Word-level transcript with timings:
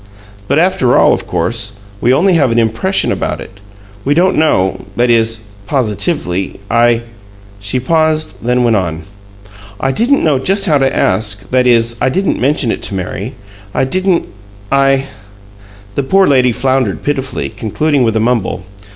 But, 0.47 0.57
after 0.57 0.97
all, 0.97 1.13
of 1.13 1.27
course, 1.27 1.73
we 2.01 2.11
only 2.11 2.33
have 2.33 2.49
an 2.51 2.57
impression 2.57 3.11
about 3.11 3.39
it. 3.39 3.59
We 4.03 4.15
don't 4.15 4.35
know 4.35 4.83
that 4.95 5.11
is, 5.11 5.41
positively. 5.67 6.59
I" 6.71 7.03
She 7.59 7.79
paused, 7.79 8.37
then 8.43 8.63
went 8.63 8.77
on: 8.77 9.03
"I 9.79 9.91
didn't 9.91 10.23
know 10.23 10.39
just 10.39 10.65
how 10.65 10.79
to 10.79 10.91
ask 10.97 11.51
that 11.51 11.67
is 11.67 11.97
I 12.01 12.09
didn't 12.09 12.41
mention 12.41 12.71
it 12.71 12.81
to 12.89 12.95
Mary. 12.95 13.35
I 13.75 13.85
didn't 13.85 14.25
I" 14.71 15.05
The 15.93 16.01
poor 16.01 16.25
lady 16.25 16.51
floundered 16.51 17.03
pitifully, 17.03 17.49
concluding 17.49 18.01
with 18.01 18.15
a 18.15 18.19
mumble. 18.19 18.63